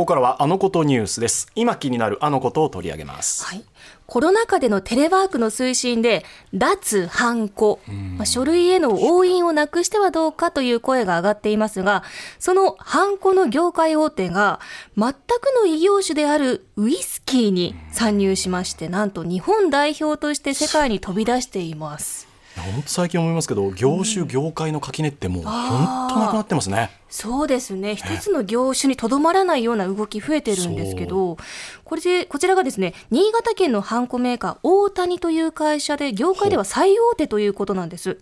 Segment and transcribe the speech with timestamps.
[0.00, 1.52] ここからはあのことニュースです。
[1.54, 3.44] 今気になるあのことを取り上げます。
[3.44, 3.62] はい、
[4.06, 6.24] コロナ禍でのテレワークの推進で
[6.54, 7.80] 脱ハンコ、
[8.16, 12.02] まあ、書類への押印をなくしてはどうかという声が上がっていますが
[12.38, 14.58] そのハンコの業界大手が
[14.96, 15.14] 全く
[15.60, 22.29] の異業種であるウイスキーに参入しましてなんと日本代表として世界に飛び出しています
[22.60, 26.90] 本当最近思いますけど業種、業界の垣根ってもう本当なくなってますね。
[27.08, 27.96] そうですね。
[27.96, 31.38] 一つの業種にとどまらないような動き増えてるんですけど
[31.84, 38.18] これでこちらがですね新潟県のハンコメーカー大谷という会社で業界では最大手ということなんです。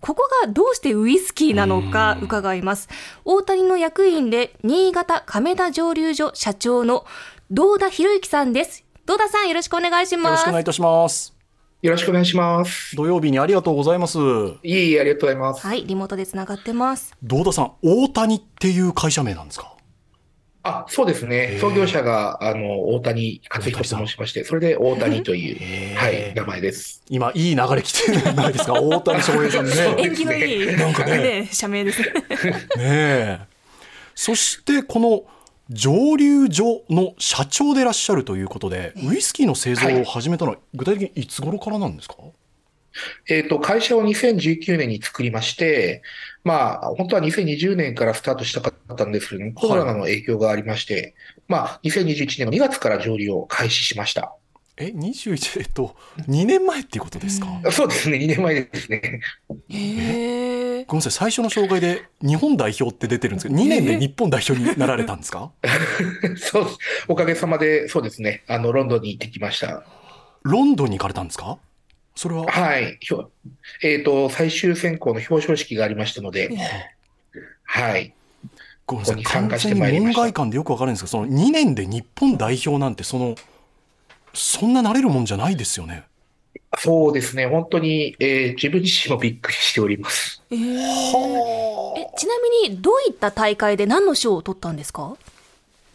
[0.00, 2.88] ここがどうしてウイスキーなのか伺います。
[3.24, 7.04] 大谷の役員で新潟亀田蒸留所社長の
[7.50, 8.84] 堂田博之さんです。
[9.06, 10.24] 堂田さんよろしくお願いします。
[10.24, 11.39] よろしくお願いいたします
[11.82, 12.94] よろしくお願いします。
[12.94, 14.18] 土曜日にありがとうございます。
[14.62, 15.66] いえいえ、ありがとうございます。
[15.66, 17.14] はいリモートでつながってます。
[17.22, 19.74] 堂田さん大谷っていう会社名なんですか？
[20.62, 21.56] あ、そうですね。
[21.58, 27.02] 創業者が、あの、大谷克彦と申しまして、それで大谷という、はい、名前です。
[27.08, 28.74] 今いい流れ来てるないですか？
[28.78, 29.74] 大谷翔平さんね。
[29.74, 29.94] ね。
[30.04, 31.48] 縁起のいいなんかね。
[31.50, 32.10] 社名ですね
[32.76, 33.38] え。
[34.14, 35.22] そしてこの
[35.70, 42.16] 蒸留所の社長でいらっしゃるということでウイスキーの製造を始めたのは具体的にいつ頃からなんですか、
[43.28, 46.02] えっ、と、会社を2019年に作りまして、
[46.42, 51.14] まあ、本当は2020年からスタートしたかったんですけども、コロナの影響がありまして、
[51.46, 54.34] まあ、2021年の2月から上流を開始しました。
[54.80, 55.94] え21えっと
[56.28, 59.20] 2年前っていうことですか、そうですね、2年前ですね。
[59.68, 65.50] へえごめんなさい最初の紹介で日本代表って出てるんですけど2年で日本代表になられたんですか？
[66.38, 66.66] そう、
[67.08, 69.84] おかげさまで、そうですね、あの、ロンドンに行ってきました。
[70.42, 71.58] ロンドンに行かれたんですか？
[72.16, 72.46] それは？
[72.46, 72.96] はい。
[73.00, 73.30] ひょ
[73.82, 76.50] えっ、と、最終選考の表彰式がありましたので、
[77.64, 78.14] はい。
[78.86, 83.36] ごめんなさい完加し全に門外観でよくわかるんですけどその2年で日本代表なんてその
[84.34, 86.04] そんななれるもんじゃないですよね。
[86.78, 90.42] そうですね、本当に、えー自分自身もびっくりしております。
[90.50, 90.58] えー。
[90.58, 95.16] えちなみにどういった大会で何の賞を取ったんですか？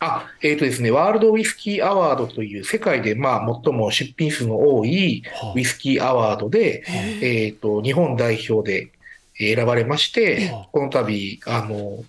[0.01, 5.53] あ、えっ、とですね、ワールドウイスキーアワードという世界で、まあ、最も出品数の多いはあ。
[5.55, 6.83] ウイスキーアワードで、
[7.21, 8.89] えっ、と、日本代表で
[9.39, 12.03] えー選ばれましてはあ、この度、あの、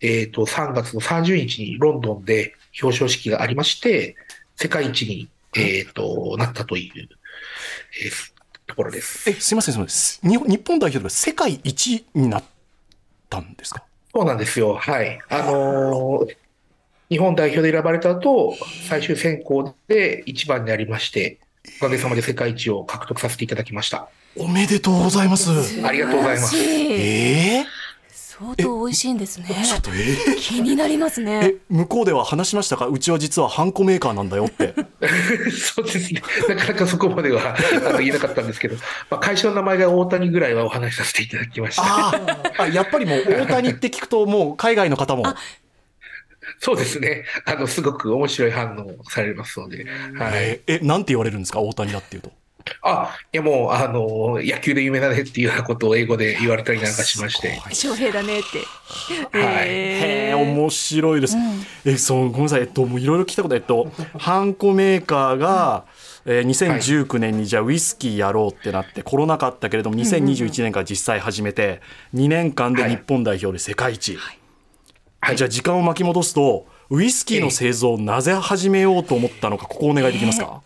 [0.00, 4.16] えっ、と、3月の30日にロンドンで表彰式がありまして、
[4.62, 7.08] 世界一に、えっ、と、なったという、
[8.04, 8.32] えー
[8.64, 9.28] ところです。
[9.28, 12.44] えすいませんすいません日本日本代表が世界一になっ
[13.28, 13.82] たんですか？
[14.14, 14.74] そうなんですよ。
[14.76, 15.18] はい。
[15.28, 16.36] あのー
[17.10, 18.56] 日本代表で選ばれた後、
[18.88, 21.38] 最終選考で一番になりまして、
[21.78, 24.08] おかげさまで世界一を獲得させていただきました。
[24.34, 25.50] おめでとうございます
[25.84, 27.64] ありがとうございますえー、
[28.42, 32.86] 相当美味しいんですねちょっとえー気になりますえね向こうでは話しましたか？
[32.88, 34.74] うちは実はハンコメーカーなんだよって
[35.50, 36.22] そうですね。
[36.48, 37.54] なかなかそこまでは
[37.88, 38.76] あの言えなかったんですけど、
[39.10, 41.82] まあ、会社の名前が大谷ぐらいはお話しさせていただきました。
[42.62, 45.24] あやっぱりもう大谷って聞くともう海外の方も
[46.58, 47.24] そうですね。
[47.44, 49.84] あの、すごく面白い反応をされますので。
[50.16, 50.32] はい。
[50.34, 51.60] えーえなんて言われるんですか？
[51.60, 52.32] 大谷だっていうと
[52.82, 57.60] あ、いやもう、あの、野球で有名だねっていうようなことを英語で言われたりなんかしまして。
[57.72, 59.38] 翔平だねって。
[59.38, 59.68] はい。
[59.68, 61.36] へえ面白いです。
[61.84, 62.60] えそうごめんなさい。
[62.62, 65.84] えっともういろいろ聞きたことえっとハンコメーカーが、
[66.24, 71.80] えー2019年にじゃあウイスキーやろうってなってコロナ禍あったけれども2021年から実際始めて
[72.14, 74.16] 2年間で日本代表で世界一、
[75.20, 75.36] はい。
[75.36, 80.62] じゃあ時間を巻き戻すとウイスキーの製造をなぜ始めようと思ったのかここお願いできますか、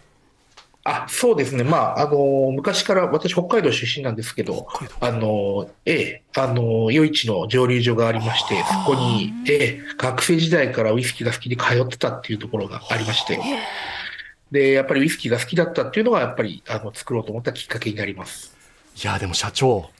[0.88, 1.64] あ、そうですね。
[1.64, 4.68] まあ、あの、昔から、私、北海道出身なんですけど、
[5.00, 13.40] あの、ええ、あの、余市の蒸留所がありまして、そこに、ええ、学生時代からウイスキーが好きで通ってたっていうところがありまして、
[14.50, 18.56] で、やっぱりウイスキーが好きだったっていうのが、やっぱり、あの、作ろうと思ったきっかけになります。
[19.02, 19.90] いやでも社長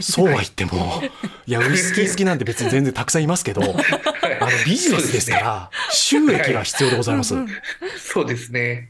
[0.00, 1.02] そうは言っても、
[1.46, 3.74] いやウイスキー好きなんて別に全然たくさんいますけどあの
[4.66, 7.34] ビジネスですから収益が必要でございます。
[7.98, 8.88] そうですね。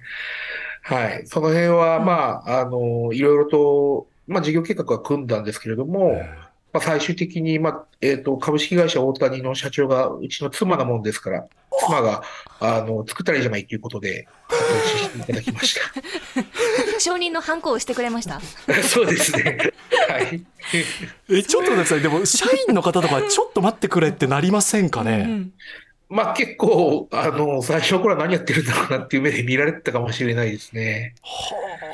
[0.86, 1.26] はい。
[1.26, 6.12] その辺は、まあ、あの、いろいろと、まあ、事業計画は組んだんですけれども、
[6.72, 11.44] まあ、最終的に、まあ、えっ、と、株式会社大谷の社長がうちの妻なもんですから、
[11.84, 12.22] 妻が、
[12.60, 15.80] あの、作ったらいいじゃないということで、後押ししていただきまし
[17.00, 18.82] 承認のハンコをしてくれましたた。
[18.84, 19.58] そうですね。
[20.08, 20.44] はい。
[21.30, 25.52] えちょっと待ってくださいでも社員の方とかちょっと待ってくれってなりませんかね、うん
[26.08, 31.14] まあ、結構、あの、最初の頃は何やってるんだろうなっていう目で見られてたかもしれないですね。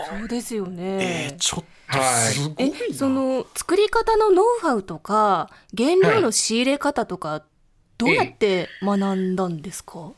[0.08, 7.44] そうですよえねーちょっとはいすごいえな、その作り方のノウハウとか原料の仕入れ方とか、
[7.98, 10.12] どうやって学んだんですか、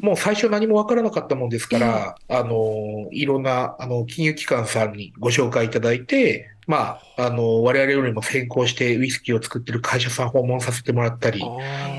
[0.00, 11.42] もう最初何もわからなかったもんですから、あの、いろんな、あの、金融機関さんにご紹介いただいて、まあ、あの、我々よりも先行してウイスキーを作ってる会社さん訪問させてもらったり、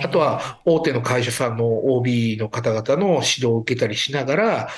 [0.03, 1.65] あとは大手の会社さんの
[1.95, 4.69] OB の方々の指導を受けたりしながら、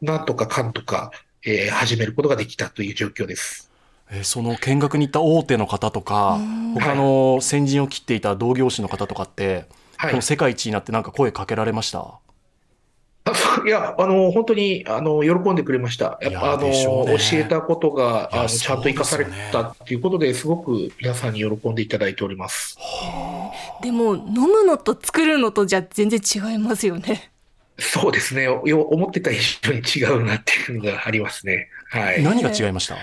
[0.00, 1.10] なんとかかんとか、
[1.46, 3.70] えー始めることができたという状況です。
[4.10, 6.38] えーその見学に行った大手の方とか
[6.74, 9.64] 他の先陣を切っていた同業種の方とかって、
[9.96, 10.10] はい。
[10.10, 12.18] この世界一になってなんか声かけられました？
[13.64, 16.18] いや、あの、本当に、あの、喜んでくれました。
[16.20, 22.76] やっぱ、あの、ね教えたことが、あの、ちゃんと活かされたっていうことですごく皆さんに喜んでいただいております。
[23.82, 27.30] でも飲むのと作るのとじゃ全然違いますよね。
[27.78, 28.44] そうですね。
[28.44, 31.68] よ思ってた以上に違うなっていうのがありますね。
[31.90, 32.22] はい。
[32.22, 32.96] 何が違いました？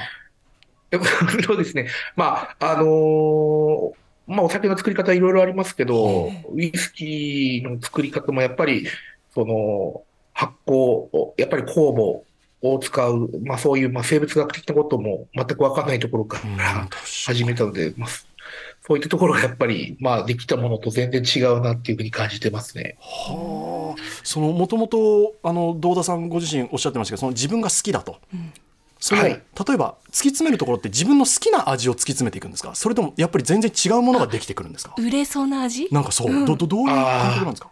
[1.46, 1.88] そうですね。
[2.16, 3.92] まあ、あのー
[4.28, 8.88] まあ、お酒の作り方いろいろありますけど、ウイスキーの作り方もやっぱり、
[9.34, 10.04] その、
[10.42, 12.24] 発酵を、やっぱり酵母
[12.68, 16.88] を使う、まあそういう、まあ生物学的なことも全くわかんないところかうんら
[17.28, 18.10] 始めたので、まあ、
[18.88, 22.98] そういったところがやっぱり、まあできたものと全然違うなっていうふうに感じてますね。
[23.00, 24.02] はあ。
[24.24, 28.18] そのもともとあの道田さんご自身おっしゃってましたけどその自分が好きだと、
[29.00, 29.32] そのはい。
[29.32, 29.40] 例
[29.74, 32.74] えば突き詰めるところって自分の好きな味を突き詰めていくんですか？
[32.74, 34.96] それともやっぱり全然違うものができてくるんですか？
[34.98, 35.88] 売れそうな味？
[35.92, 37.71] なんかそう、どどどういう感覚なんですか？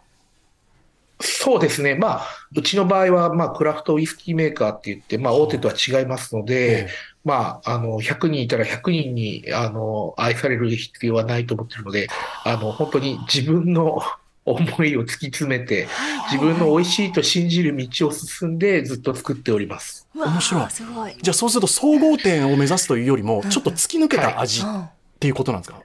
[1.50, 1.96] そうですね。
[1.96, 6.88] まあ、うちの場合は、まあ、クラフトウイスキーメーカーって言って、まあ、大手とは違いますのえでえ、
[7.24, 12.06] まあ、あの、100人いたら100人に、あの、愛される必要はないと思ってるので、
[12.44, 14.00] あの、本当に自分の
[14.46, 15.88] 思いを突き詰めて、
[16.30, 20.08] 自分の美味しいと信じる道を進んでずっと作っております。
[20.14, 21.14] 面白いすごい。
[21.20, 24.88] じゃあそうすると総合点を目指すというよりもちょっと突き抜けた味っうん
[25.20, 25.82] ていうことなんですか、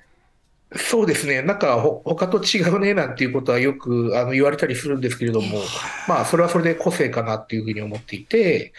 [0.74, 1.42] そうですね。
[1.42, 5.60] なんか、ほ他と違うね、なんていうことはよく、あの、言われたりするんですけれども、
[6.08, 8.74] まあ、それはそれで個性かなっていうふうに思っていて、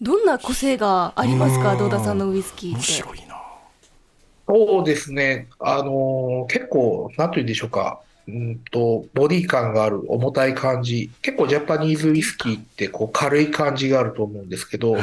[0.00, 2.86] どんな個性がありますうんか道田さんのウイスキー面って。
[2.92, 3.34] 白いな
[4.46, 5.48] そうですね。
[5.58, 8.00] あのー結構、なんと言うんでしょうか。
[8.26, 11.10] うんと、ボディ感がある、重たい感じ。
[11.22, 14.98] 結構ジャパニーズウイスキーってこう軽い感じがあると思うんですけど、う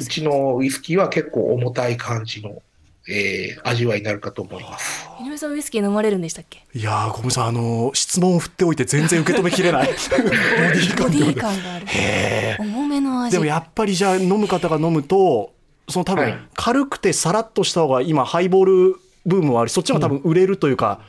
[0.00, 0.08] す。
[0.08, 2.62] ちのウイスキーは結構重たい感じの、
[3.08, 5.08] えー味わいになるかと思います。
[5.24, 6.64] 井上さんウイスキー飲まれるんでしたっけ？
[6.74, 9.88] いやーごめんなさいあの質問を振っておいて全然受け止めきれない。
[10.98, 11.86] ボディ感感がある。
[11.88, 12.62] へー。
[12.62, 13.32] 重めの味。
[13.32, 15.52] でもやっぱりじゃあ飲む方が飲むと
[15.88, 16.32] その多はい。
[16.32, 21.00] 分軽くてさらっとした方が今ハイボールブームはありそっちの方が多分売れるというか、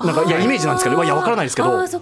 [0.00, 1.92] なんかいやイメージなんですけどいや分からないですけあど一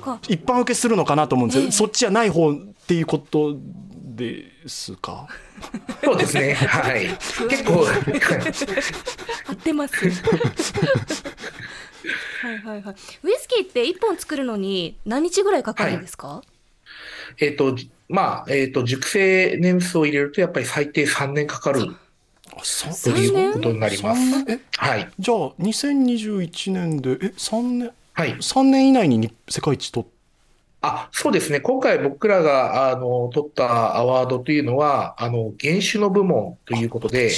[0.44, 1.73] 般受けするのかなと思うんですけど、ええ。
[1.73, 2.55] そっちじゃない方っ
[2.87, 3.56] ていうこと
[4.17, 5.26] ですか？
[6.05, 6.55] そうですね。
[6.55, 7.09] はい。
[7.49, 7.87] 結構、
[9.49, 9.95] 合ってます。
[12.43, 12.95] はいはいはい。
[13.23, 16.43] ウイスキーって一本作るのに何日ぐらいかかるんですか？
[17.39, 24.21] えっと、じまあ、えっと、熟成年数を入れると、やっぱり最低3年かかるあそうということになります。
[24.77, 25.11] はい。
[25.19, 27.91] じゃあ2021年でえ3年？
[28.12, 28.35] はい。
[28.37, 30.09] 3年以内にに世界一取っ
[30.86, 31.60] あ、そうですね。
[31.60, 37.31] 今回僕らが、あの、取ったアワードというのは、あの、原酒の部門ということで、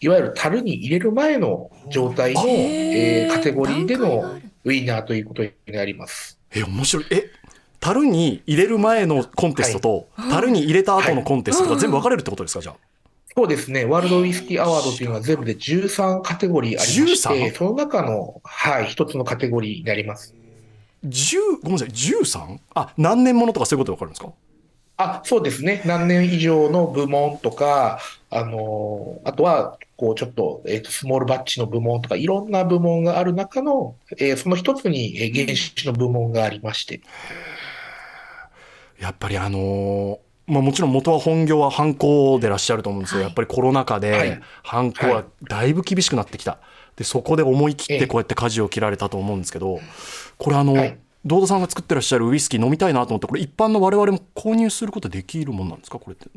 [0.00, 6.38] いわゆる樽に入れる前の状態の、えーカテゴリーでのウィナーということになります。
[6.54, 7.30] え面白いえ
[7.80, 12.76] 樽に入れる前のコンテストと、樽に入れた後のコンテストが全部分かれるってことですかじゃあ？
[13.34, 13.86] そうですね。
[13.86, 20.34] ワールドウイスキーアワードというのは全部で13カテゴリーありまし13て、その中の、はい、一つのカテゴリーになります。
[21.04, 22.58] 10ごめんなさい 13?
[22.74, 24.32] あ何年ものとかそういうことで分かるんですか？
[24.98, 25.82] あ、そうですね。
[25.84, 27.98] 何年以上の部門とか、
[28.30, 37.00] あの、あとは、こう、ちょっと、えっと、スモールバッチの部門とか、いろんな部門がある中の、えーその一つに、えー原酒の部門がありまして。
[39.00, 46.58] やっぱりあのーまあ、もちろん元は本業は犯行でいらっしゃると思うんですけど、はいやっぱりコロナ禍はでい犯行はだいぶ厳しくなってきた、
[46.96, 47.98] でそこで思い切っええ。
[48.00, 49.80] てこうやって舵を切られたと思うんですけど
[50.38, 50.98] これあの、はい。
[51.24, 55.98] 道田さんが作ってらっしゃるウイスキー飲みたいなと思ってこれ一般の我々も購入することできるもんなんですか？
[55.98, 56.28] これって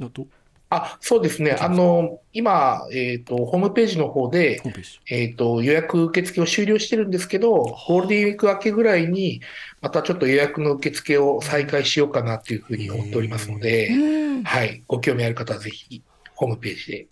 [0.69, 1.51] あ、そうですね。
[1.51, 4.62] あの、今、えっと、ホームページの方で
[5.07, 9.41] えっと、予約受付を終了してるんですけど、ゴールデンウィーク明けぐらいに、
[9.79, 14.43] またちょっと予約の受付を再開しようかなというふうに思っておりますので、うん。
[14.43, 16.01] はい、ご興味ある方はぜひ、
[16.33, 17.07] ホームページで。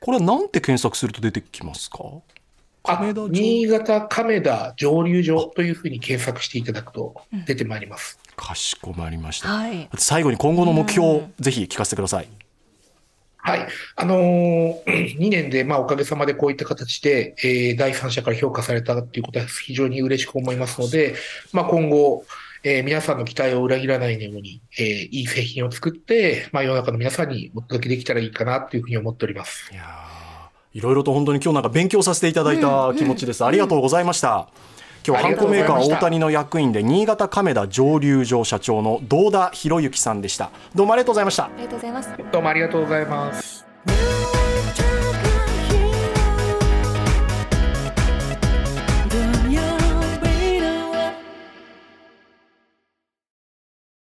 [0.00, 1.98] これはなんて検索すると出てきますか？
[2.00, 2.04] あ
[2.88, 8.18] 亀田城新潟亀田蒸留所というふうに検索していただくと出てまいります。
[8.34, 9.90] かしこまりました、はい。
[9.98, 12.28] 最後に今後の目標をうんぜひ聞かせてください
[13.36, 13.66] はい。
[13.96, 21.14] あのー、2年で、まあ、おかげさまでこういった形で、えー、第三者から評価されたということは非常に嬉しく思いますので、
[21.52, 22.24] まあ、今後、
[22.62, 29.70] えー、皆さんの期待を裏切らないように、えー、いい製品を作って、まあ、世の中の皆さんにお届けできたらいいかなというふうに思っております。
[29.72, 30.27] いや
[30.78, 33.40] いろいろと本当に今日なんか勉強させていただいた気持ちです。
[33.40, 34.46] うんうん、ありがとうございました。
[35.04, 40.50] 今日はハンコメーカー大谷の役員で新潟亀田蒸留所社長の堂田博之さんでした。
[40.76, 41.46] どうもありがとうございました。
[41.46, 42.10] ありがとうございます。
[42.30, 44.17] どうもありがとうございます。